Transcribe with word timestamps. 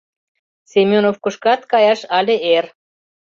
Семёновкышкат 0.71 1.61
каяш 1.71 1.99
але 2.17 2.35
эр. 2.55 2.65